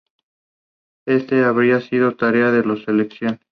Este 1.05 1.43
habría 1.43 1.79
sido 1.79 2.15
tarea 2.15 2.49
de 2.49 2.63
los 2.63 2.83
salesianos. 2.85 3.37